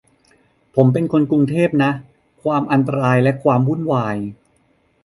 [0.75, 1.91] ผมเป็นคนกรุงเทพนะ
[2.43, 4.17] ความอันตราย และความวุ่นวาย